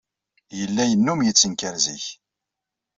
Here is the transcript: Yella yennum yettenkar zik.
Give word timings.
Yella 0.59 0.83
yennum 0.89 1.19
yettenkar 1.23 1.75
zik. 1.83 2.05